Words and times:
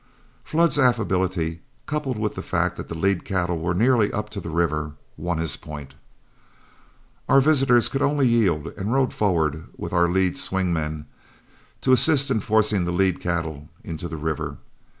Flood's 0.43 0.79
affability, 0.79 1.61
coupled 1.85 2.17
with 2.17 2.33
the 2.33 2.41
fact 2.41 2.75
that 2.75 2.87
the 2.87 2.97
lead 2.97 3.23
cattle 3.23 3.59
were 3.59 3.75
nearly 3.75 4.11
up 4.11 4.31
to 4.31 4.39
the 4.41 4.49
river, 4.49 4.93
won 5.15 5.37
his 5.37 5.55
point. 5.55 5.93
Our 7.29 7.39
visitors 7.39 7.87
could 7.87 8.01
only 8.01 8.27
yield, 8.27 8.69
and 8.77 8.91
rode 8.91 9.13
forward 9.13 9.65
with 9.77 9.93
our 9.93 10.09
lead 10.09 10.39
swing 10.39 10.73
men 10.73 11.05
to 11.81 11.93
assist 11.93 12.31
in 12.31 12.39
forcing 12.39 12.83
the 12.85 12.91
lead 12.91 13.19
cattle 13.21 13.69
into 13.83 14.07
the 14.07 14.17
river. 14.17 14.57